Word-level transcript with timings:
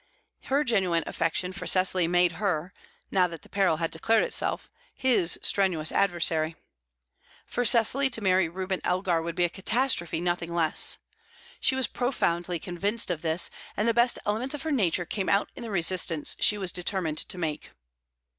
Her 0.45 0.63
genuine 0.63 1.03
affection 1.05 1.53
for 1.53 1.67
Cecily 1.67 2.07
made 2.07 2.31
her, 2.41 2.73
now 3.11 3.27
that 3.27 3.43
the 3.43 3.49
peril 3.49 3.77
had 3.77 3.91
declared 3.91 4.23
itself, 4.23 4.67
his 4.95 5.37
strenuous 5.43 5.91
adversary. 5.91 6.55
For 7.45 7.63
Cecily 7.63 8.09
to 8.09 8.19
marry 8.19 8.49
Reuben 8.49 8.81
Elgar 8.83 9.21
would 9.21 9.35
be 9.35 9.43
a 9.43 9.49
catastrophe, 9.49 10.19
nothing 10.19 10.51
less. 10.55 10.97
She 11.59 11.75
was 11.75 11.85
profoundly 11.85 12.57
convinced 12.57 13.11
of 13.11 13.21
this, 13.21 13.51
and 13.77 13.87
the 13.87 13.93
best 13.93 14.17
elements 14.25 14.55
of 14.55 14.63
her 14.63 14.71
nature 14.71 15.05
came 15.05 15.29
out 15.29 15.51
in 15.55 15.61
the 15.61 15.69
resistance 15.69 16.35
she 16.39 16.57
was 16.57 16.71
determined 16.71 17.19
to 17.19 17.37
make. 17.37 17.69